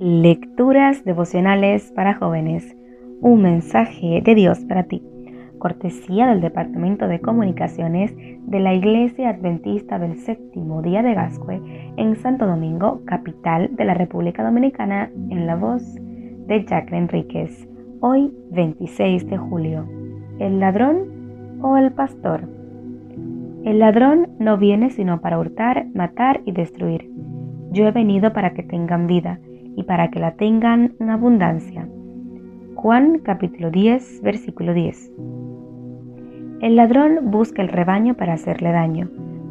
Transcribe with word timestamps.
Lecturas 0.00 1.04
devocionales 1.04 1.92
para 1.92 2.14
jóvenes. 2.14 2.76
Un 3.20 3.42
mensaje 3.42 4.20
de 4.24 4.34
Dios 4.34 4.58
para 4.64 4.82
ti. 4.82 5.04
Cortesía 5.60 6.26
del 6.26 6.40
Departamento 6.40 7.06
de 7.06 7.20
Comunicaciones 7.20 8.12
de 8.16 8.58
la 8.58 8.74
Iglesia 8.74 9.28
Adventista 9.28 10.00
del 10.00 10.16
Séptimo 10.16 10.82
Día 10.82 11.04
de 11.04 11.14
Gascue 11.14 11.62
en 11.96 12.16
Santo 12.16 12.44
Domingo, 12.44 13.02
capital 13.04 13.70
de 13.76 13.84
la 13.84 13.94
República 13.94 14.42
Dominicana, 14.42 15.12
en 15.30 15.46
la 15.46 15.54
voz 15.54 15.94
de 15.94 16.64
Jacqueline 16.64 17.04
Enríquez. 17.04 17.68
Hoy, 18.00 18.32
26 18.50 19.28
de 19.28 19.38
julio. 19.38 19.86
¿El 20.40 20.58
ladrón 20.58 21.60
o 21.62 21.76
el 21.76 21.92
pastor? 21.92 22.48
El 23.64 23.78
ladrón 23.78 24.30
no 24.40 24.58
viene 24.58 24.90
sino 24.90 25.20
para 25.20 25.38
hurtar, 25.38 25.86
matar 25.94 26.40
y 26.44 26.50
destruir. 26.50 27.08
Yo 27.70 27.86
he 27.86 27.92
venido 27.92 28.32
para 28.32 28.54
que 28.54 28.64
tengan 28.64 29.06
vida 29.06 29.38
y 29.76 29.82
para 29.84 30.10
que 30.10 30.20
la 30.20 30.32
tengan 30.32 30.94
en 31.00 31.10
abundancia. 31.10 31.88
Juan 32.74 33.18
capítulo 33.18 33.70
10, 33.70 34.22
versículo 34.22 34.74
10. 34.74 35.12
El 36.60 36.76
ladrón 36.76 37.30
busca 37.30 37.62
el 37.62 37.68
rebaño 37.68 38.14
para 38.14 38.34
hacerle 38.34 38.72
daño, 38.72 39.10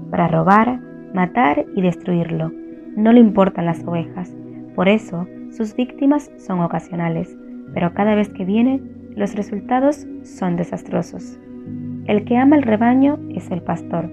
para 0.10 0.28
robar, 0.28 0.80
matar 1.14 1.66
y 1.76 1.82
destruirlo. 1.82 2.52
No 2.96 3.12
le 3.12 3.20
importan 3.20 3.66
las 3.66 3.84
ovejas, 3.86 4.36
por 4.76 4.88
eso 4.88 5.28
sus 5.52 5.76
víctimas 5.76 6.32
son 6.38 6.62
ocasionales, 6.62 7.38
pero 7.74 7.94
cada 7.94 8.16
vez 8.16 8.30
que 8.30 8.46
viene, 8.46 8.82
los 9.16 9.36
resultados 9.36 10.08
son 10.24 10.56
desastrosos. 10.56 11.40
El 12.06 12.26
que 12.26 12.38
ama 12.38 12.56
el 12.56 12.64
rebaño 12.64 13.20
es 13.30 13.50
el 13.52 13.62
pastor. 13.62 14.10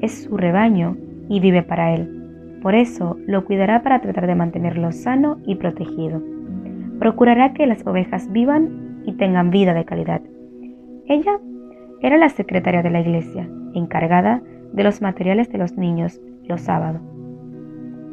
Es 0.00 0.24
su 0.24 0.36
rebaño 0.36 0.96
y 1.28 1.40
vive 1.40 1.62
para 1.62 1.94
él. 1.94 2.19
Por 2.62 2.74
eso 2.74 3.16
lo 3.26 3.44
cuidará 3.44 3.82
para 3.82 4.00
tratar 4.00 4.26
de 4.26 4.34
mantenerlo 4.34 4.92
sano 4.92 5.38
y 5.46 5.54
protegido. 5.54 6.22
Procurará 6.98 7.54
que 7.54 7.66
las 7.66 7.86
ovejas 7.86 8.30
vivan 8.30 9.02
y 9.06 9.12
tengan 9.12 9.50
vida 9.50 9.72
de 9.72 9.84
calidad. 9.84 10.20
Ella 11.06 11.40
era 12.02 12.18
la 12.18 12.28
secretaria 12.28 12.82
de 12.82 12.90
la 12.90 13.00
iglesia, 13.00 13.48
encargada 13.74 14.42
de 14.72 14.84
los 14.84 15.00
materiales 15.00 15.50
de 15.50 15.58
los 15.58 15.76
niños 15.76 16.20
los 16.44 16.60
sábados. 16.60 17.00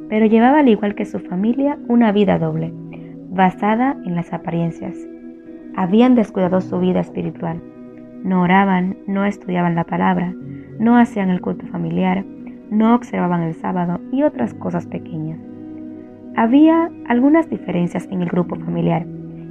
Pero 0.10 0.26
llevaba 0.26 0.60
al 0.60 0.70
igual 0.70 0.96
que 0.96 1.06
su 1.06 1.20
familia 1.20 1.78
una 1.90 2.12
vida 2.12 2.40
doble, 2.40 2.74
basada 3.30 3.98
en 4.06 4.16
las 4.16 4.32
apariencias. 4.32 4.96
Habían 5.76 6.16
descuidado 6.16 6.62
su 6.62 6.80
vida 6.80 7.02
espiritual. 7.02 7.62
No 8.24 8.42
oraban, 8.42 8.98
no 9.06 9.26
estudiaban 9.26 9.76
la 9.76 9.84
palabra, 9.84 10.34
no 10.80 10.98
hacían 10.98 11.30
el 11.30 11.42
culto 11.42 11.68
familiar, 11.68 12.24
no 12.70 12.96
observaban 12.96 13.44
el 13.44 13.54
sábado 13.56 14.00
y 14.12 14.24
otras 14.24 14.54
cosas 14.54 14.86
pequeñas. 14.88 15.40
Había 16.36 16.92
algunas 17.08 17.50
diferencias 17.50 18.08
en 18.12 18.22
el 18.22 18.30
grupo 18.30 18.56
familiar 18.56 19.06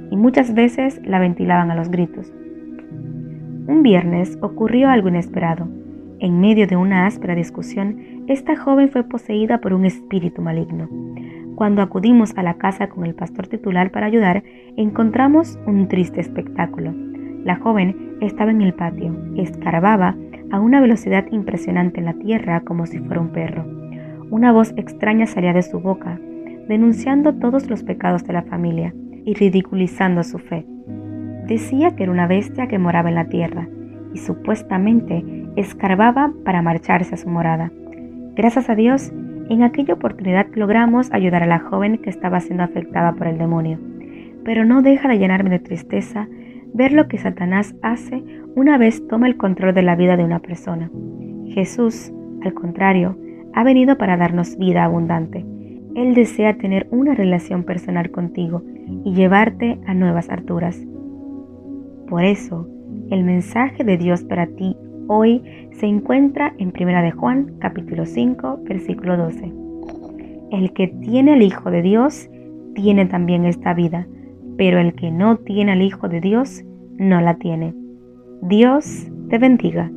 y 0.09 0.15
muchas 0.15 0.53
veces 0.53 1.01
la 1.03 1.19
ventilaban 1.19 1.69
a 1.71 1.75
los 1.75 1.89
gritos. 1.89 2.31
Un 3.67 3.83
viernes 3.83 4.37
ocurrió 4.41 4.89
algo 4.89 5.09
inesperado. 5.09 5.67
En 6.19 6.39
medio 6.39 6.65
de 6.65 6.77
una 6.77 7.05
áspera 7.05 7.35
discusión, 7.35 8.23
esta 8.27 8.55
joven 8.55 8.89
fue 8.89 9.03
poseída 9.03 9.59
por 9.59 9.73
un 9.73 9.85
espíritu 9.85 10.41
maligno. 10.41 10.89
Cuando 11.55 11.81
acudimos 11.81 12.37
a 12.37 12.43
la 12.43 12.53
casa 12.53 12.87
con 12.87 13.05
el 13.05 13.15
pastor 13.15 13.47
titular 13.47 13.91
para 13.91 14.05
ayudar, 14.05 14.43
encontramos 14.77 15.59
un 15.65 15.87
triste 15.87 16.21
espectáculo. 16.21 16.93
La 17.43 17.57
joven 17.57 18.15
estaba 18.21 18.51
en 18.51 18.61
el 18.61 18.73
patio, 18.73 19.15
escarbaba 19.35 20.15
a 20.51 20.59
una 20.59 20.81
velocidad 20.81 21.25
impresionante 21.31 21.99
en 21.99 22.05
la 22.05 22.13
tierra 22.13 22.61
como 22.61 22.85
si 22.85 22.99
fuera 22.99 23.21
un 23.21 23.29
perro. 23.29 23.65
Una 24.29 24.51
voz 24.51 24.73
extraña 24.77 25.25
salía 25.25 25.53
de 25.53 25.61
su 25.61 25.79
boca, 25.79 26.19
denunciando 26.67 27.35
todos 27.35 27.69
los 27.69 27.83
pecados 27.83 28.23
de 28.25 28.33
la 28.33 28.43
familia 28.43 28.93
y 29.25 29.33
ridiculizando 29.33 30.23
su 30.23 30.39
fe. 30.39 30.65
Decía 31.47 31.95
que 31.95 32.03
era 32.03 32.11
una 32.11 32.27
bestia 32.27 32.67
que 32.67 32.79
moraba 32.79 33.09
en 33.09 33.15
la 33.15 33.29
tierra 33.29 33.67
y 34.13 34.17
supuestamente 34.17 35.23
escarbaba 35.55 36.33
para 36.43 36.61
marcharse 36.61 37.15
a 37.15 37.17
su 37.17 37.29
morada. 37.29 37.71
Gracias 38.35 38.69
a 38.69 38.75
Dios, 38.75 39.11
en 39.49 39.63
aquella 39.63 39.93
oportunidad 39.93 40.47
logramos 40.55 41.11
ayudar 41.13 41.43
a 41.43 41.47
la 41.47 41.59
joven 41.59 41.99
que 41.99 42.09
estaba 42.09 42.41
siendo 42.41 42.63
afectada 42.63 43.13
por 43.13 43.27
el 43.27 43.37
demonio. 43.37 43.79
Pero 44.43 44.65
no 44.65 44.81
deja 44.81 45.07
de 45.07 45.17
llenarme 45.17 45.49
de 45.49 45.59
tristeza 45.59 46.27
ver 46.73 46.93
lo 46.93 47.07
que 47.07 47.17
Satanás 47.17 47.75
hace 47.81 48.23
una 48.55 48.77
vez 48.77 49.05
toma 49.07 49.27
el 49.27 49.37
control 49.37 49.73
de 49.73 49.83
la 49.83 49.95
vida 49.95 50.17
de 50.17 50.23
una 50.23 50.39
persona. 50.39 50.89
Jesús, 51.49 52.11
al 52.43 52.53
contrario, 52.53 53.17
ha 53.53 53.63
venido 53.63 53.97
para 53.97 54.17
darnos 54.17 54.57
vida 54.57 54.83
abundante. 54.83 55.45
Él 55.95 56.13
desea 56.13 56.57
tener 56.57 56.87
una 56.91 57.15
relación 57.15 57.63
personal 57.63 58.11
contigo 58.11 58.63
y 59.03 59.13
llevarte 59.13 59.79
a 59.87 59.93
nuevas 59.93 60.29
alturas. 60.29 60.79
Por 62.07 62.23
eso, 62.23 62.67
el 63.09 63.23
mensaje 63.23 63.83
de 63.83 63.97
Dios 63.97 64.23
para 64.23 64.47
ti 64.47 64.75
hoy 65.07 65.41
se 65.71 65.87
encuentra 65.87 66.53
en 66.57 66.73
1 66.79 67.01
de 67.01 67.11
Juan 67.11 67.53
capítulo 67.59 68.05
5 68.05 68.59
versículo 68.63 69.17
12. 69.17 69.51
El 70.51 70.73
que 70.73 70.87
tiene 70.87 71.33
el 71.33 71.41
Hijo 71.41 71.71
de 71.71 71.81
Dios 71.81 72.29
tiene 72.75 73.05
también 73.05 73.45
esta 73.45 73.73
vida 73.73 74.07
pero 74.57 74.79
el 74.79 74.93
que 74.95 75.11
no 75.11 75.37
tiene 75.37 75.73
al 75.73 75.81
Hijo 75.81 76.09
de 76.09 76.19
Dios 76.19 76.63
no 76.97 77.21
la 77.21 77.35
tiene. 77.35 77.73
Dios 78.41 79.07
te 79.29 79.37
bendiga. 79.37 79.91